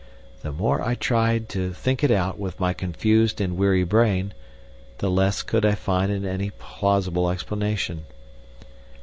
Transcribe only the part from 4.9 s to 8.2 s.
the less could I find any plausible explanation.